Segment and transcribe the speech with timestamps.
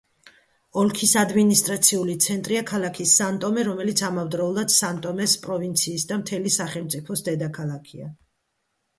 [0.83, 8.09] ოლქის ადმინისტრაციული ცენტრია ქალაქი სან-ტომე, რომელიც ამავდროულად სან-ტომეს პროვინციის და მთელი სახელმწიფოს დედაქალაქია.